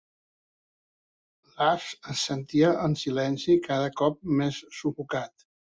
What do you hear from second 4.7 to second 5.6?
sufocat.